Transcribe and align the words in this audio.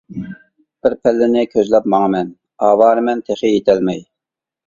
بىر 0.85 0.95
پەللىنى 1.07 1.43
كۆزلەپ 1.51 1.91
ماڭىمەن، 1.93 2.31
ئاۋارىمەن 2.69 3.23
تېخى 3.27 3.51
يېتەلمەي. 3.53 4.01